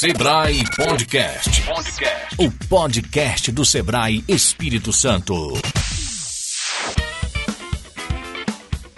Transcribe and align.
Sebrae 0.00 0.62
Podcast. 0.76 1.62
Podcast. 1.62 2.36
O 2.38 2.48
podcast 2.68 3.50
do 3.50 3.64
Sebrae 3.64 4.22
Espírito 4.28 4.92
Santo. 4.92 5.54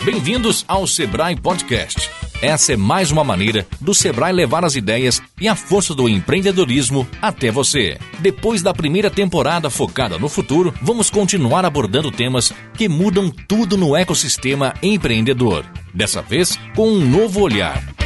Bem-vindos 0.05 0.63
ao 0.69 0.87
Sebrae 0.87 1.37
Podcast. 1.37 2.11
Essa 2.43 2.75
é 2.75 2.77
mais 2.77 3.11
uma 3.11 3.25
maneira 3.25 3.67
do 3.81 3.95
Sebrae 3.95 4.31
levar 4.31 4.63
as 4.63 4.77
ideias 4.77 5.23
e 5.41 5.49
a 5.49 5.57
força 5.57 5.95
do 5.95 6.07
empreendedorismo 6.07 7.09
até 7.23 7.51
você. 7.51 7.97
Depois 8.19 8.61
da 8.61 8.75
primeira 8.75 9.11
temporada 9.11 9.71
focada 9.71 10.19
no 10.19 10.29
futuro, 10.29 10.75
vamos 10.83 11.09
continuar 11.09 11.65
abordando 11.65 12.13
temas 12.13 12.53
que 12.75 12.91
mudam 12.91 13.31
tudo 13.31 13.79
no 13.79 13.97
ecossistema 13.97 14.75
empreendedor. 14.83 15.65
Dessa 15.95 16.21
vez, 16.21 16.59
com 16.77 16.91
um 16.91 17.09
novo 17.09 17.41
olhar. 17.41 18.00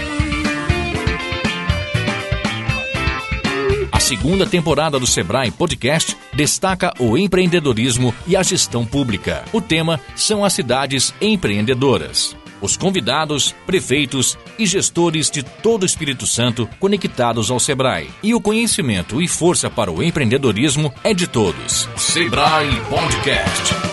Segunda 4.05 4.47
temporada 4.47 5.01
do 5.01 5.07
Sebrae 5.07 5.51
Podcast 5.51 6.15
destaca 6.35 6.93
o 6.99 7.17
empreendedorismo 7.17 8.15
e 8.27 8.37
a 8.37 8.43
gestão 8.43 8.85
pública. 8.85 9.43
O 9.51 9.63
tema 9.63 9.99
são 10.15 10.45
as 10.45 10.53
cidades 10.53 11.15
empreendedoras. 11.23 12.37
Os 12.61 12.77
convidados, 12.77 13.55
prefeitos 13.67 14.39
e 14.59 14.67
gestores 14.67 15.31
de 15.31 15.43
todo 15.43 15.85
o 15.85 15.87
Espírito 15.87 16.27
Santo 16.27 16.69
conectados 16.79 17.51
ao 17.51 17.59
Sebrae. 17.59 18.11
E 18.23 18.35
o 18.35 18.41
conhecimento 18.41 19.23
e 19.23 19.27
força 19.27 19.71
para 19.71 19.91
o 19.91 20.03
empreendedorismo 20.03 20.93
é 21.03 21.15
de 21.15 21.27
todos. 21.27 21.89
Sebrae 21.97 22.79
Podcast. 22.91 23.84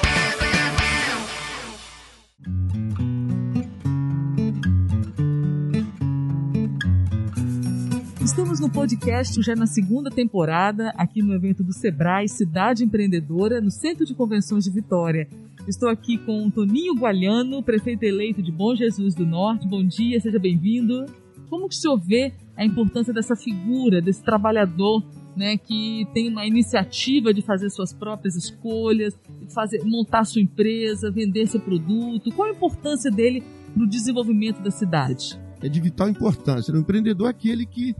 No 8.61 8.69
podcast 8.69 9.41
já 9.41 9.55
na 9.55 9.65
segunda 9.65 10.11
temporada, 10.11 10.93
aqui 10.95 11.19
no 11.23 11.33
evento 11.33 11.63
do 11.63 11.73
Sebrae 11.73 12.29
Cidade 12.29 12.83
Empreendedora, 12.83 13.59
no 13.59 13.71
Centro 13.71 14.05
de 14.05 14.13
Convenções 14.13 14.65
de 14.65 14.69
Vitória. 14.69 15.27
Estou 15.67 15.89
aqui 15.89 16.19
com 16.19 16.47
Toninho 16.47 16.93
Gualhano, 16.93 17.63
prefeito 17.63 18.03
eleito 18.03 18.39
de 18.39 18.51
Bom 18.51 18.75
Jesus 18.75 19.15
do 19.15 19.25
Norte. 19.25 19.67
Bom 19.67 19.83
dia, 19.83 20.19
seja 20.19 20.37
bem-vindo. 20.37 21.07
Como 21.49 21.67
que 21.67 21.73
o 21.73 21.77
senhor 21.77 21.97
vê 21.97 22.33
a 22.55 22.63
importância 22.63 23.11
dessa 23.11 23.35
figura, 23.35 23.99
desse 23.99 24.21
trabalhador 24.21 25.03
né, 25.35 25.57
que 25.57 26.07
tem 26.13 26.29
uma 26.29 26.45
iniciativa 26.45 27.33
de 27.33 27.41
fazer 27.41 27.71
suas 27.71 27.91
próprias 27.91 28.35
escolhas, 28.35 29.17
fazer, 29.49 29.83
montar 29.83 30.23
sua 30.23 30.39
empresa, 30.39 31.09
vender 31.09 31.47
seu 31.47 31.59
produto? 31.59 32.31
Qual 32.35 32.47
a 32.47 32.51
importância 32.51 33.09
dele 33.09 33.43
no 33.75 33.87
desenvolvimento 33.87 34.61
da 34.61 34.69
cidade? 34.69 35.35
é 35.61 35.69
de 35.69 35.79
vital 35.79 36.09
importância. 36.09 36.73
O 36.73 36.77
empreendedor 36.77 37.27
é 37.27 37.29
aquele 37.29 37.65
que, 37.65 37.95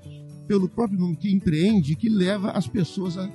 pelo 0.51 0.67
próprio 0.67 0.99
nome, 0.99 1.15
que 1.15 1.31
empreende, 1.31 1.95
que 1.95 2.09
leva 2.09 2.51
as 2.51 2.67
pessoas 2.67 3.17
a 3.17 3.29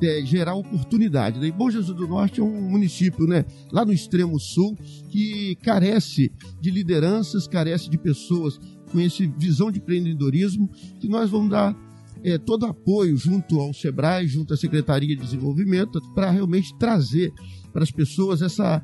é, 0.00 0.24
gerar 0.24 0.54
oportunidade. 0.54 1.38
Né? 1.38 1.50
Bom 1.50 1.70
Jesus 1.70 1.94
do 1.94 2.08
Norte 2.08 2.40
é 2.40 2.42
um 2.42 2.70
município, 2.70 3.26
né, 3.26 3.44
lá 3.70 3.84
no 3.84 3.92
extremo 3.92 4.40
sul, 4.40 4.74
que 5.10 5.56
carece 5.56 6.32
de 6.58 6.70
lideranças, 6.70 7.46
carece 7.46 7.90
de 7.90 7.98
pessoas 7.98 8.58
com 8.90 8.98
essa 8.98 9.26
visão 9.36 9.70
de 9.70 9.78
empreendedorismo, 9.78 10.70
que 10.98 11.06
nós 11.06 11.28
vamos 11.28 11.50
dar 11.50 11.76
é, 12.24 12.38
todo 12.38 12.64
apoio 12.64 13.14
junto 13.18 13.60
ao 13.60 13.74
SEBRAE, 13.74 14.26
junto 14.26 14.54
à 14.54 14.56
Secretaria 14.56 15.14
de 15.14 15.22
Desenvolvimento, 15.22 16.00
para 16.14 16.30
realmente 16.30 16.74
trazer 16.78 17.30
para 17.74 17.82
as 17.82 17.90
pessoas 17.90 18.40
essa 18.40 18.82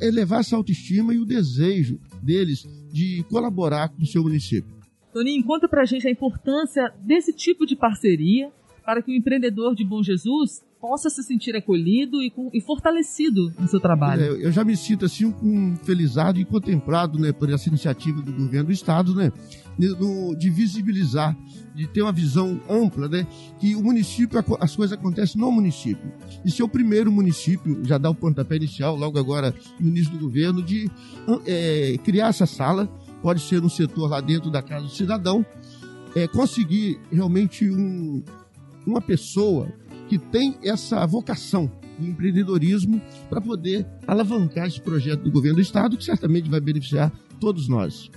elevar 0.00 0.40
essa 0.40 0.56
autoestima 0.56 1.14
e 1.14 1.18
o 1.18 1.24
desejo 1.24 2.00
deles 2.20 2.66
de 2.92 3.24
colaborar 3.30 3.88
com 3.88 4.02
o 4.02 4.06
seu 4.06 4.24
município. 4.24 4.81
Toninho, 5.12 5.44
conta 5.44 5.68
pra 5.68 5.84
gente 5.84 6.06
a 6.06 6.10
importância 6.10 6.92
desse 7.00 7.32
tipo 7.32 7.66
de 7.66 7.76
parceria 7.76 8.50
para 8.84 9.02
que 9.02 9.12
o 9.12 9.14
empreendedor 9.14 9.74
de 9.74 9.84
Bom 9.84 10.02
Jesus 10.02 10.62
possa 10.80 11.08
se 11.08 11.22
sentir 11.22 11.54
acolhido 11.54 12.20
e, 12.20 12.28
com, 12.28 12.50
e 12.52 12.60
fortalecido 12.60 13.54
no 13.56 13.68
seu 13.68 13.78
trabalho. 13.78 14.20
É, 14.20 14.46
eu 14.46 14.50
já 14.50 14.64
me 14.64 14.76
sinto 14.76 15.04
assim 15.04 15.26
um 15.40 15.76
felizado 15.76 16.40
e 16.40 16.44
contemplado 16.44 17.20
né, 17.20 17.30
por 17.30 17.48
essa 17.48 17.68
iniciativa 17.68 18.20
do 18.20 18.32
governo 18.32 18.66
do 18.66 18.72
estado, 18.72 19.14
né, 19.14 19.32
de 19.78 20.50
visibilizar, 20.50 21.38
de 21.72 21.86
ter 21.86 22.02
uma 22.02 22.10
visão 22.10 22.60
ampla, 22.68 23.08
né, 23.08 23.24
que 23.60 23.76
o 23.76 23.82
município, 23.82 24.44
as 24.58 24.74
coisas 24.74 24.98
acontecem 24.98 25.40
no 25.40 25.52
município. 25.52 26.12
E 26.44 26.50
ser 26.50 26.64
o 26.64 26.68
primeiro 26.68 27.12
município, 27.12 27.80
já 27.84 27.96
dá 27.96 28.10
o 28.10 28.14
pontapé 28.14 28.56
inicial, 28.56 28.96
logo 28.96 29.20
agora 29.20 29.54
no 29.78 29.88
início 29.88 30.12
do 30.12 30.18
governo, 30.18 30.60
de 30.60 30.90
é, 31.46 31.96
criar 32.02 32.26
essa 32.26 32.44
sala, 32.44 32.90
pode 33.22 33.40
ser 33.40 33.62
no 33.62 33.70
setor 33.70 34.10
lá 34.10 34.20
dentro 34.20 34.50
da 34.50 34.60
Casa 34.60 34.86
do 34.86 34.92
Cidadão, 34.92 35.46
é, 36.14 36.26
conseguir 36.26 37.00
realmente 37.10 37.70
um, 37.70 38.22
uma 38.86 39.00
pessoa 39.00 39.72
que 40.08 40.18
tem 40.18 40.58
essa 40.62 41.06
vocação 41.06 41.70
de 41.98 42.10
empreendedorismo 42.10 43.00
para 43.30 43.40
poder 43.40 43.86
alavancar 44.06 44.66
esse 44.66 44.80
projeto 44.80 45.22
do 45.22 45.30
governo 45.30 45.56
do 45.56 45.62
Estado, 45.62 45.96
que 45.96 46.04
certamente 46.04 46.50
vai 46.50 46.60
beneficiar 46.60 47.10
todos 47.40 47.68
nós. 47.68 48.10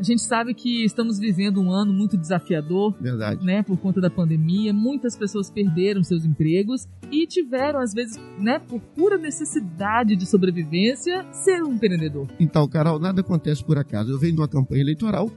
A 0.00 0.02
gente 0.02 0.22
sabe 0.22 0.54
que 0.54 0.82
estamos 0.82 1.18
vivendo 1.18 1.60
um 1.60 1.70
ano 1.70 1.92
muito 1.92 2.16
desafiador, 2.16 2.96
Verdade. 2.98 3.44
né, 3.44 3.62
por 3.62 3.76
conta 3.76 4.00
da 4.00 4.08
pandemia. 4.08 4.72
Muitas 4.72 5.14
pessoas 5.14 5.50
perderam 5.50 6.02
seus 6.02 6.24
empregos 6.24 6.88
e 7.12 7.26
tiveram, 7.26 7.78
às 7.78 7.92
vezes, 7.92 8.18
né, 8.38 8.58
por 8.60 8.80
pura 8.80 9.18
necessidade 9.18 10.16
de 10.16 10.24
sobrevivência, 10.24 11.30
ser 11.32 11.62
um 11.62 11.74
empreendedor. 11.74 12.26
Então, 12.40 12.66
Carol, 12.66 12.98
nada 12.98 13.20
acontece 13.20 13.62
por 13.62 13.76
acaso. 13.76 14.10
Eu 14.10 14.18
venho 14.18 14.36
de 14.36 14.40
uma 14.40 14.48
campanha 14.48 14.80
eleitoral 14.80 15.30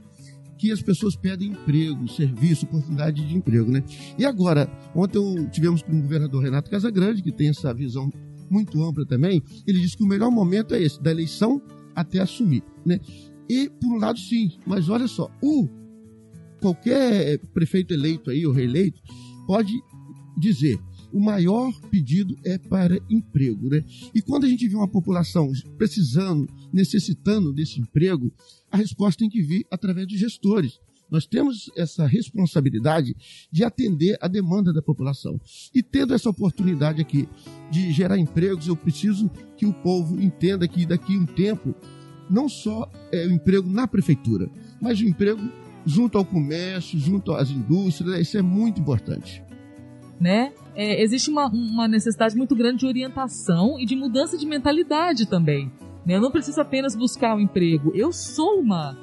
que 0.56 0.72
as 0.72 0.80
pessoas 0.80 1.14
pedem 1.14 1.50
emprego, 1.50 2.08
serviço, 2.08 2.64
oportunidade 2.64 3.22
de 3.22 3.36
emprego, 3.36 3.70
né? 3.70 3.84
E 4.16 4.24
agora, 4.24 4.66
ontem 4.94 5.46
tivemos 5.50 5.82
com 5.82 5.92
o 5.92 6.00
governador 6.00 6.42
Renato 6.42 6.70
Casagrande, 6.70 7.22
que 7.22 7.32
tem 7.32 7.50
essa 7.50 7.74
visão 7.74 8.08
muito 8.50 8.82
ampla 8.82 9.04
também, 9.04 9.42
ele 9.66 9.80
disse 9.80 9.94
que 9.94 10.04
o 10.04 10.08
melhor 10.08 10.30
momento 10.30 10.74
é 10.74 10.80
esse, 10.80 11.02
da 11.02 11.10
eleição 11.10 11.60
até 11.94 12.20
assumir, 12.20 12.62
né? 12.86 12.98
E, 13.48 13.68
por 13.68 13.92
um 13.92 13.98
lado, 13.98 14.18
sim, 14.18 14.52
mas 14.66 14.88
olha 14.88 15.06
só, 15.06 15.30
o 15.42 15.68
qualquer 16.60 17.38
prefeito 17.52 17.92
eleito 17.92 18.30
aí, 18.30 18.46
ou 18.46 18.52
reeleito, 18.52 19.00
pode 19.46 19.72
dizer, 20.38 20.78
o 21.12 21.20
maior 21.20 21.72
pedido 21.90 22.36
é 22.44 22.58
para 22.58 22.98
emprego, 23.08 23.68
né? 23.68 23.84
E 24.14 24.20
quando 24.20 24.44
a 24.44 24.48
gente 24.48 24.66
vê 24.66 24.74
uma 24.74 24.88
população 24.88 25.52
precisando, 25.78 26.48
necessitando 26.72 27.52
desse 27.52 27.80
emprego, 27.80 28.32
a 28.70 28.76
resposta 28.76 29.20
tem 29.20 29.30
que 29.30 29.40
vir 29.40 29.64
através 29.70 30.08
de 30.08 30.16
gestores. 30.16 30.80
Nós 31.10 31.26
temos 31.26 31.70
essa 31.76 32.06
responsabilidade 32.06 33.14
de 33.52 33.62
atender 33.62 34.18
a 34.20 34.26
demanda 34.26 34.72
da 34.72 34.82
população. 34.82 35.40
E 35.72 35.82
tendo 35.82 36.14
essa 36.14 36.30
oportunidade 36.30 37.00
aqui 37.00 37.28
de 37.70 37.92
gerar 37.92 38.18
empregos, 38.18 38.66
eu 38.66 38.76
preciso 38.76 39.30
que 39.56 39.66
o 39.66 39.72
povo 39.72 40.20
entenda 40.20 40.66
que 40.66 40.84
daqui 40.84 41.14
a 41.14 41.20
um 41.20 41.26
tempo, 41.26 41.74
não 42.30 42.48
só 42.48 42.90
é 43.12 43.26
o 43.26 43.30
emprego 43.30 43.68
na 43.68 43.86
prefeitura, 43.86 44.48
mas 44.80 45.00
o 45.00 45.04
emprego 45.04 45.40
junto 45.86 46.16
ao 46.16 46.24
comércio, 46.24 46.98
junto 46.98 47.32
às 47.32 47.50
indústrias, 47.50 48.14
né? 48.14 48.20
isso 48.20 48.38
é 48.38 48.42
muito 48.42 48.80
importante. 48.80 49.42
Né? 50.18 50.52
É, 50.74 51.02
existe 51.02 51.30
uma, 51.30 51.46
uma 51.48 51.86
necessidade 51.86 52.36
muito 52.36 52.54
grande 52.54 52.80
de 52.80 52.86
orientação 52.86 53.78
e 53.78 53.84
de 53.84 53.94
mudança 53.94 54.38
de 54.38 54.46
mentalidade 54.46 55.26
também. 55.26 55.70
Né? 56.06 56.16
Eu 56.16 56.20
não 56.20 56.30
preciso 56.30 56.60
apenas 56.60 56.96
buscar 56.96 57.36
um 57.36 57.40
emprego. 57.40 57.92
Eu 57.94 58.12
sou 58.12 58.60
uma, 58.60 58.96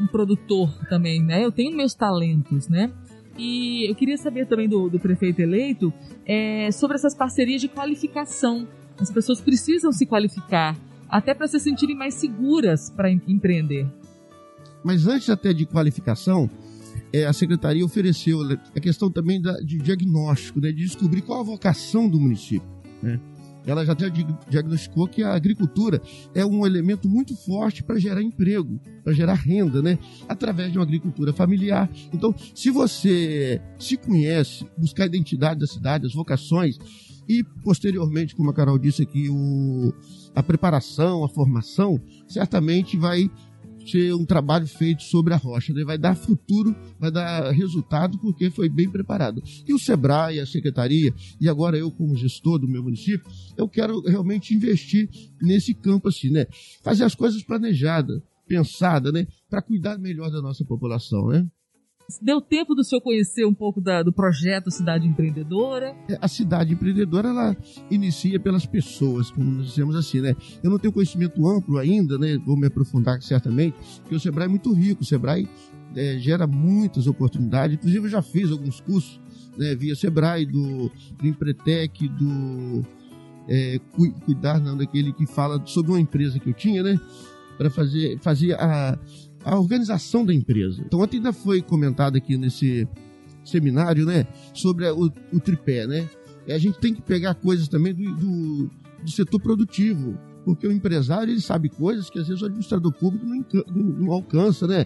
um 0.00 0.06
produtor 0.06 0.70
também, 0.88 1.22
né? 1.22 1.44
Eu 1.44 1.52
tenho 1.52 1.76
meus 1.76 1.94
talentos, 1.94 2.68
né? 2.68 2.90
E 3.36 3.88
eu 3.88 3.94
queria 3.94 4.16
saber 4.16 4.46
também 4.46 4.68
do, 4.68 4.90
do 4.90 4.98
prefeito 4.98 5.40
eleito 5.40 5.92
é, 6.26 6.70
sobre 6.72 6.96
essas 6.96 7.14
parcerias 7.14 7.60
de 7.60 7.68
qualificação. 7.68 8.66
As 8.98 9.12
pessoas 9.12 9.40
precisam 9.40 9.92
se 9.92 10.04
qualificar, 10.06 10.76
até 11.08 11.34
para 11.34 11.48
se 11.48 11.58
sentirem 11.58 11.96
mais 11.96 12.14
seguras 12.14 12.90
para 12.90 13.10
empreender. 13.10 13.86
Mas 14.84 15.06
antes 15.06 15.28
até 15.30 15.52
de 15.52 15.66
qualificação, 15.66 16.48
é, 17.12 17.24
a 17.24 17.32
secretaria 17.32 17.84
ofereceu 17.84 18.38
a 18.74 18.80
questão 18.80 19.10
também 19.10 19.40
da, 19.40 19.52
de 19.60 19.78
diagnóstico, 19.78 20.60
né, 20.60 20.68
de 20.70 20.84
descobrir 20.84 21.22
qual 21.22 21.40
a 21.40 21.44
vocação 21.44 22.08
do 22.08 22.20
município. 22.20 22.68
Né? 23.02 23.18
Ela 23.70 23.84
já 23.84 23.94
diagnosticou 23.94 25.06
que 25.06 25.22
a 25.22 25.34
agricultura 25.34 26.00
é 26.34 26.44
um 26.44 26.66
elemento 26.66 27.08
muito 27.08 27.36
forte 27.36 27.82
para 27.82 27.98
gerar 27.98 28.22
emprego, 28.22 28.80
para 29.04 29.12
gerar 29.12 29.34
renda, 29.34 29.82
né? 29.82 29.98
Através 30.28 30.72
de 30.72 30.78
uma 30.78 30.84
agricultura 30.84 31.32
familiar. 31.32 31.90
Então, 32.12 32.34
se 32.54 32.70
você 32.70 33.60
se 33.78 33.96
conhece, 33.96 34.66
buscar 34.76 35.04
a 35.04 35.06
identidade 35.06 35.60
da 35.60 35.66
cidade, 35.66 36.06
as 36.06 36.14
vocações, 36.14 36.78
e 37.28 37.44
posteriormente, 37.62 38.34
como 38.34 38.48
a 38.48 38.54
Carol 38.54 38.78
disse 38.78 39.02
aqui, 39.02 39.28
o, 39.28 39.92
a 40.34 40.42
preparação, 40.42 41.22
a 41.22 41.28
formação, 41.28 42.00
certamente 42.26 42.96
vai 42.96 43.30
ser 43.90 44.14
um 44.14 44.24
trabalho 44.24 44.66
feito 44.66 45.02
sobre 45.02 45.34
a 45.34 45.36
rocha, 45.36 45.72
né? 45.72 45.84
vai 45.84 45.98
dar 45.98 46.14
futuro, 46.14 46.74
vai 46.98 47.10
dar 47.10 47.50
resultado 47.50 48.18
porque 48.18 48.50
foi 48.50 48.68
bem 48.68 48.90
preparado. 48.90 49.42
E 49.66 49.72
o 49.72 49.78
Sebrae, 49.78 50.40
a 50.40 50.46
secretaria, 50.46 51.12
e 51.40 51.48
agora 51.48 51.76
eu 51.76 51.90
como 51.90 52.16
gestor 52.16 52.58
do 52.58 52.68
meu 52.68 52.82
município, 52.82 53.30
eu 53.56 53.68
quero 53.68 54.00
realmente 54.00 54.54
investir 54.54 55.08
nesse 55.40 55.74
campo 55.74 56.08
assim, 56.08 56.30
né? 56.30 56.46
Fazer 56.82 57.04
as 57.04 57.14
coisas 57.14 57.42
planejadas, 57.42 58.20
pensadas, 58.46 59.12
né? 59.12 59.26
Para 59.48 59.62
cuidar 59.62 59.98
melhor 59.98 60.30
da 60.30 60.40
nossa 60.40 60.64
população, 60.64 61.28
né? 61.28 61.46
Deu 62.22 62.40
tempo 62.40 62.74
do 62.74 62.82
senhor 62.82 63.02
conhecer 63.02 63.44
um 63.44 63.52
pouco 63.52 63.82
da, 63.82 64.02
do 64.02 64.10
projeto 64.10 64.70
Cidade 64.70 65.06
Empreendedora? 65.06 65.94
A 66.22 66.26
Cidade 66.26 66.72
Empreendedora, 66.72 67.28
ela 67.28 67.56
inicia 67.90 68.40
pelas 68.40 68.64
pessoas, 68.64 69.30
como 69.30 69.50
nós 69.50 69.66
dizemos 69.66 69.94
assim, 69.94 70.22
né? 70.22 70.34
Eu 70.62 70.70
não 70.70 70.78
tenho 70.78 70.90
conhecimento 70.90 71.46
amplo 71.46 71.76
ainda, 71.76 72.16
né? 72.16 72.38
Vou 72.46 72.56
me 72.56 72.66
aprofundar 72.66 73.20
certamente, 73.20 73.76
porque 74.00 74.14
o 74.14 74.20
Sebrae 74.20 74.46
é 74.46 74.48
muito 74.48 74.72
rico, 74.72 75.02
o 75.02 75.04
Sebrae 75.04 75.46
é, 75.94 76.18
gera 76.18 76.46
muitas 76.46 77.06
oportunidades, 77.06 77.76
inclusive 77.76 78.06
eu 78.06 78.10
já 78.10 78.22
fiz 78.22 78.50
alguns 78.50 78.80
cursos 78.80 79.20
né, 79.58 79.74
via 79.74 79.94
Sebrae, 79.94 80.46
do, 80.46 80.90
do 81.18 81.26
Empretec, 81.26 82.08
do 82.08 82.86
é, 83.46 83.78
Cuidar, 84.24 84.60
não, 84.60 84.78
daquele 84.78 85.12
que 85.12 85.26
fala 85.26 85.60
sobre 85.66 85.90
uma 85.92 86.00
empresa 86.00 86.38
que 86.38 86.48
eu 86.48 86.54
tinha, 86.54 86.82
né? 86.82 86.98
Para 87.58 87.68
fazer, 87.68 88.18
fazer 88.20 88.54
a, 88.54 88.98
a 89.48 89.58
organização 89.58 90.26
da 90.26 90.34
empresa. 90.34 90.82
Então, 90.84 91.00
ontem 91.00 91.16
ainda 91.16 91.32
foi 91.32 91.62
comentado 91.62 92.16
aqui 92.16 92.36
nesse 92.36 92.86
seminário, 93.42 94.04
né? 94.04 94.26
Sobre 94.52 94.86
o, 94.90 95.10
o, 95.32 95.40
tripé, 95.40 95.86
né? 95.86 96.08
E 96.46 96.52
a 96.52 96.58
gente 96.58 96.78
tem 96.78 96.94
que 96.94 97.00
pegar 97.00 97.34
coisas 97.34 97.66
também 97.66 97.94
do, 97.94 98.14
do, 98.14 98.70
do, 99.02 99.10
setor 99.10 99.40
produtivo, 99.40 100.18
porque 100.44 100.66
o 100.66 100.72
empresário 100.72 101.32
ele 101.32 101.40
sabe 101.40 101.70
coisas 101.70 102.10
que 102.10 102.18
às 102.18 102.28
vezes 102.28 102.42
o 102.42 102.46
administrador 102.46 102.92
público 102.92 103.24
não, 103.24 103.42
não, 103.74 103.82
não 103.84 104.12
alcança, 104.12 104.66
né? 104.66 104.84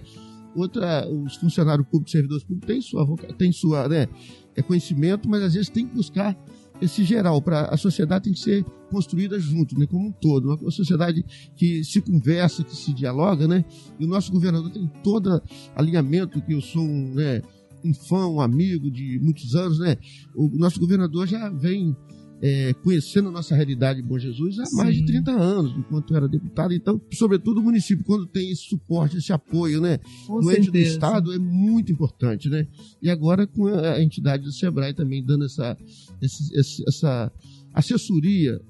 Outra, 0.54 1.08
os 1.08 1.34
funcionários 1.36 1.86
públicos, 1.88 2.12
servidores 2.12 2.44
públicos 2.44 2.68
têm 2.68 2.80
sua, 2.80 3.16
têm 3.36 3.52
sua, 3.52 3.88
né? 3.88 4.06
É 4.54 4.62
conhecimento, 4.62 5.28
mas 5.28 5.42
às 5.42 5.54
vezes 5.54 5.70
tem 5.70 5.86
que 5.86 5.94
buscar 5.94 6.36
esse 6.82 7.04
geral, 7.04 7.40
para 7.40 7.66
a 7.66 7.76
sociedade 7.76 8.24
tem 8.24 8.32
que 8.32 8.40
ser 8.40 8.64
construída 8.90 9.38
junto, 9.38 9.78
né, 9.78 9.86
como 9.86 10.08
um 10.08 10.12
todo, 10.12 10.52
uma 10.54 10.70
sociedade 10.70 11.24
que 11.56 11.84
se 11.84 12.00
conversa, 12.00 12.64
que 12.64 12.74
se 12.74 12.92
dialoga, 12.92 13.46
né? 13.46 13.64
E 13.98 14.04
o 14.04 14.08
nosso 14.08 14.32
governador 14.32 14.70
tem 14.70 14.90
todo 15.02 15.40
alinhamento 15.76 16.42
que 16.42 16.52
eu 16.52 16.60
sou 16.60 16.82
um, 16.82 17.14
né, 17.14 17.40
um 17.84 17.94
fã, 17.94 18.26
um 18.26 18.40
amigo 18.40 18.90
de 18.90 19.18
muitos 19.20 19.54
anos, 19.54 19.78
né? 19.78 19.96
O 20.34 20.48
nosso 20.48 20.80
governador 20.80 21.26
já 21.26 21.48
vem 21.50 21.96
é, 22.42 22.74
conhecendo 22.74 23.28
a 23.28 23.32
nossa 23.32 23.54
realidade 23.54 24.02
de 24.02 24.08
Bom 24.08 24.18
Jesus 24.18 24.58
há 24.58 24.66
Sim. 24.66 24.76
mais 24.76 24.96
de 24.96 25.06
30 25.06 25.30
anos, 25.30 25.72
enquanto 25.78 26.16
era 26.16 26.26
deputado. 26.26 26.74
Então, 26.74 27.00
sobretudo 27.12 27.60
o 27.60 27.62
município, 27.62 28.04
quando 28.04 28.26
tem 28.26 28.50
esse 28.50 28.64
suporte, 28.64 29.18
esse 29.18 29.32
apoio, 29.32 29.80
né? 29.80 30.00
Com 30.26 30.40
no 30.40 30.50
ente 30.50 30.68
do 30.68 30.76
Estado, 30.76 31.32
é 31.32 31.38
muito 31.38 31.92
importante, 31.92 32.48
né? 32.48 32.66
E 33.00 33.08
agora 33.08 33.46
com 33.46 33.68
a 33.68 34.02
entidade 34.02 34.42
do 34.42 34.50
SEBRAE 34.50 34.92
também 34.92 35.24
dando 35.24 35.44
essa, 35.44 35.78
esse, 36.20 36.82
essa 36.88 37.30
assessoria, 37.72 38.60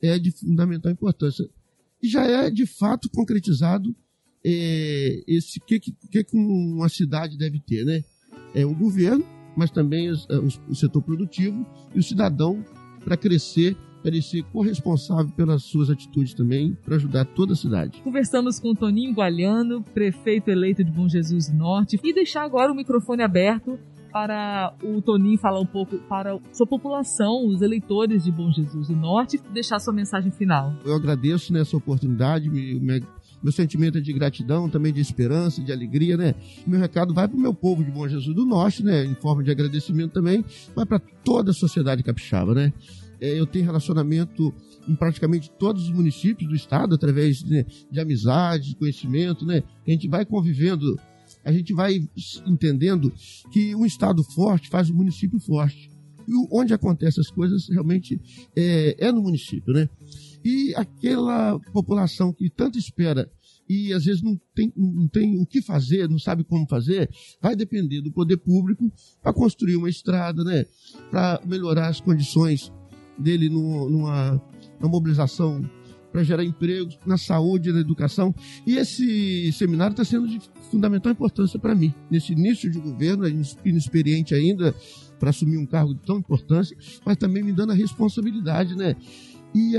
é 0.00 0.18
de 0.18 0.30
fundamental 0.30 0.90
importância. 0.90 1.46
E 2.02 2.08
já 2.08 2.24
é, 2.24 2.50
de 2.50 2.64
fato, 2.64 3.10
concretizado 3.10 3.94
é, 4.42 5.22
esse 5.28 5.60
que, 5.60 5.78
que, 5.78 5.92
que 6.24 6.26
uma 6.34 6.88
cidade 6.88 7.36
deve 7.36 7.60
ter, 7.60 7.84
né? 7.84 8.02
É 8.54 8.64
o 8.64 8.74
governo, 8.74 9.26
mas 9.54 9.70
também 9.70 10.10
o, 10.10 10.16
o 10.70 10.74
setor 10.74 11.02
produtivo 11.02 11.66
e 11.94 11.98
o 11.98 12.02
cidadão 12.02 12.64
para 13.04 13.16
crescer 13.16 13.76
para 14.00 14.10
ele 14.10 14.22
ser 14.22 14.42
corresponsável 14.44 15.30
pelas 15.36 15.62
suas 15.64 15.90
atitudes 15.90 16.34
também, 16.34 16.76
para 16.84 16.96
ajudar 16.96 17.24
toda 17.26 17.52
a 17.52 17.56
cidade. 17.56 18.00
Conversamos 18.02 18.58
com 18.58 18.74
Toninho 18.74 19.12
Gualhano, 19.12 19.82
prefeito 19.82 20.50
eleito 20.50 20.82
de 20.82 20.90
Bom 20.90 21.08
Jesus 21.08 21.52
Norte, 21.52 22.00
e 22.02 22.12
deixar 22.12 22.44
agora 22.44 22.72
o 22.72 22.74
microfone 22.74 23.22
aberto 23.22 23.78
para 24.10 24.74
o 24.82 25.00
Toninho 25.00 25.38
falar 25.38 25.60
um 25.60 25.66
pouco 25.66 25.96
para 26.08 26.34
a 26.34 26.40
sua 26.52 26.66
população, 26.66 27.46
os 27.46 27.62
eleitores 27.62 28.24
de 28.24 28.32
Bom 28.32 28.50
Jesus 28.50 28.88
do 28.88 28.96
Norte, 28.96 29.40
deixar 29.52 29.78
sua 29.78 29.92
mensagem 29.92 30.30
final. 30.32 30.74
Eu 30.84 30.94
agradeço 30.94 31.52
nessa 31.52 31.76
oportunidade, 31.76 32.50
me, 32.50 32.80
me, 32.80 33.02
meu 33.42 33.52
sentimento 33.52 33.98
é 33.98 34.00
de 34.00 34.12
gratidão, 34.12 34.68
também 34.68 34.92
de 34.92 35.00
esperança, 35.00 35.62
de 35.62 35.72
alegria, 35.72 36.16
né? 36.16 36.34
Meu 36.66 36.78
recado 36.78 37.14
vai 37.14 37.26
para 37.26 37.36
o 37.36 37.40
meu 37.40 37.54
povo 37.54 37.82
de 37.82 37.90
Bom 37.90 38.06
Jesus 38.06 38.34
do 38.34 38.44
Norte, 38.44 38.82
né? 38.82 39.04
Em 39.04 39.14
forma 39.14 39.42
de 39.42 39.50
agradecimento 39.50 40.12
também, 40.12 40.44
vai 40.74 40.84
para 40.84 40.98
toda 40.98 41.50
a 41.50 41.54
sociedade 41.54 42.02
capixaba, 42.02 42.54
né? 42.54 42.72
É, 43.20 43.38
eu 43.38 43.46
tenho 43.46 43.64
relacionamento 43.64 44.52
em 44.88 44.94
praticamente 44.94 45.50
todos 45.58 45.84
os 45.84 45.90
municípios 45.90 46.48
do 46.48 46.54
estado, 46.54 46.94
através 46.94 47.42
né, 47.44 47.66
de 47.90 48.00
amizade, 48.00 48.70
de 48.70 48.76
conhecimento, 48.76 49.44
né? 49.44 49.62
A 49.86 49.90
gente 49.90 50.08
vai 50.08 50.24
convivendo, 50.24 50.98
a 51.44 51.52
gente 51.52 51.72
vai 51.74 52.08
entendendo 52.46 53.12
que 53.52 53.74
um 53.74 53.84
estado 53.84 54.22
forte 54.34 54.68
faz 54.68 54.90
um 54.90 54.94
município 54.94 55.38
forte. 55.40 55.90
E 56.26 56.32
onde 56.50 56.72
acontecem 56.72 57.20
as 57.20 57.30
coisas 57.30 57.68
realmente 57.68 58.20
é, 58.56 58.96
é 58.98 59.12
no 59.12 59.22
município, 59.22 59.72
né? 59.72 59.88
E 60.44 60.74
aquela 60.74 61.58
população 61.72 62.32
que 62.32 62.48
tanto 62.48 62.78
espera 62.78 63.30
e 63.68 63.92
às 63.92 64.04
vezes 64.04 64.20
não 64.20 64.36
tem, 64.52 64.72
não 64.76 65.06
tem 65.06 65.40
o 65.40 65.46
que 65.46 65.62
fazer, 65.62 66.08
não 66.08 66.18
sabe 66.18 66.42
como 66.42 66.66
fazer, 66.66 67.08
vai 67.40 67.54
depender 67.54 68.00
do 68.00 68.10
poder 68.10 68.36
público 68.36 68.90
para 69.22 69.32
construir 69.32 69.76
uma 69.76 69.88
estrada, 69.88 70.42
né? 70.42 70.66
Para 71.08 71.40
melhorar 71.46 71.88
as 71.88 72.00
condições 72.00 72.72
dele 73.16 73.48
no, 73.48 73.88
numa, 73.88 74.42
numa 74.80 74.90
mobilização 74.90 75.62
para 76.10 76.24
gerar 76.24 76.44
empregos 76.44 76.98
na 77.06 77.16
saúde, 77.16 77.72
na 77.72 77.80
educação. 77.80 78.34
E 78.66 78.76
esse 78.76 79.52
seminário 79.52 79.92
está 79.92 80.04
sendo 80.04 80.26
de 80.26 80.40
fundamental 80.70 81.12
importância 81.12 81.58
para 81.58 81.74
mim. 81.74 81.94
Nesse 82.10 82.32
início 82.32 82.68
de 82.68 82.80
governo, 82.80 83.24
inexperiente 83.64 84.34
ainda 84.34 84.74
para 85.18 85.30
assumir 85.30 85.58
um 85.58 85.66
cargo 85.66 85.94
de 85.94 86.00
tão 86.00 86.18
importância, 86.18 86.76
mas 87.04 87.16
também 87.16 87.42
me 87.42 87.52
dando 87.52 87.72
a 87.72 87.76
responsabilidade, 87.76 88.74
né? 88.74 88.96
E, 89.54 89.76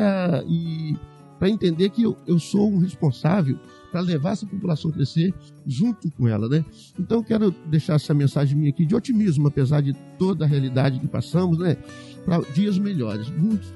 e 0.47 0.97
para 1.39 1.49
entender 1.49 1.89
que 1.89 2.03
eu, 2.03 2.15
eu 2.27 2.37
sou 2.37 2.71
um 2.71 2.79
responsável 2.79 3.57
para 3.91 3.99
levar 3.99 4.31
essa 4.31 4.45
população 4.45 4.89
a 4.89 4.93
crescer 4.93 5.33
junto 5.67 6.09
com 6.11 6.27
ela, 6.27 6.47
né? 6.47 6.63
Então 6.97 7.21
quero 7.21 7.51
deixar 7.65 7.95
essa 7.95 8.13
mensagem 8.13 8.57
minha 8.57 8.69
aqui 8.69 8.85
de 8.85 8.95
otimismo, 8.95 9.47
apesar 9.47 9.81
de 9.81 9.93
toda 10.17 10.45
a 10.45 10.47
realidade 10.47 10.99
que 10.99 11.07
passamos, 11.07 11.57
né? 11.59 11.75
Para 12.23 12.39
dias 12.53 12.77
melhores. 12.77 13.29
Muitos 13.29 13.73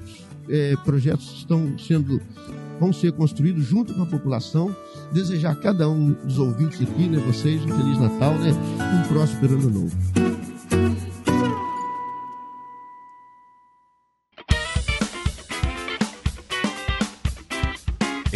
é, 0.48 0.76
projetos 0.78 1.34
estão 1.34 1.78
sendo 1.78 2.22
vão 2.80 2.92
ser 2.92 3.12
construídos 3.14 3.66
junto 3.66 3.94
com 3.94 4.04
a 4.04 4.06
população. 4.06 4.76
Desejar 5.12 5.52
a 5.52 5.56
cada 5.56 5.90
um 5.90 6.12
dos 6.12 6.40
ouvintes 6.40 6.82
aqui, 6.82 7.08
né, 7.08 7.20
vocês, 7.20 7.64
um 7.64 7.68
feliz 7.68 8.00
Natal, 8.00 8.34
né, 8.36 8.52
um 8.52 9.08
próspero 9.08 9.56
ano 9.56 9.70
novo. 9.70 10.45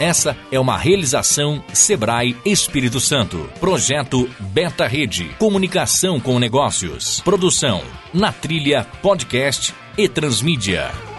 Essa 0.00 0.34
é 0.50 0.58
uma 0.58 0.78
realização 0.78 1.62
Sebrae 1.74 2.34
Espírito 2.42 2.98
Santo. 2.98 3.50
Projeto 3.60 4.30
Beta 4.40 4.86
Rede. 4.86 5.28
Comunicação 5.38 6.18
com 6.18 6.38
negócios. 6.38 7.20
Produção. 7.20 7.82
Na 8.10 8.32
Trilha 8.32 8.86
Podcast 9.02 9.74
e 9.98 10.08
Transmídia. 10.08 11.09